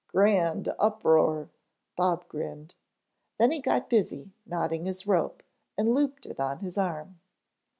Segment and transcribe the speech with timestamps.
[0.07, 1.51] "Grand uproar,"
[1.95, 2.73] Bob grinned.
[3.37, 5.43] Then he got busy knotting his rope,
[5.77, 7.19] and looped it on his arm.